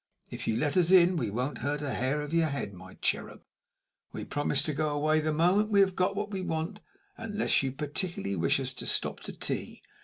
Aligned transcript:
If 0.31 0.47
you 0.47 0.57
let 0.57 0.75
us 0.77 0.89
in 0.89 1.15
we 1.15 1.29
won't 1.29 1.59
hurt 1.59 1.83
a 1.83 1.93
hair 1.93 2.23
of 2.23 2.33
your 2.33 2.47
head, 2.47 2.73
my 2.73 2.95
cherub, 3.03 3.41
and 3.41 3.43
we 4.13 4.25
promise 4.25 4.63
to 4.63 4.73
go 4.73 4.89
away 4.89 5.19
the 5.19 5.31
moment 5.31 5.69
we 5.69 5.81
have 5.81 5.95
got 5.95 6.15
what 6.15 6.31
we 6.31 6.41
want, 6.41 6.81
unless 7.17 7.61
you 7.61 7.71
particularly 7.71 8.35
wish 8.35 8.59
us 8.59 8.73
to 8.73 8.87
stop 8.87 9.19
to 9.19 9.31
tea. 9.31 9.83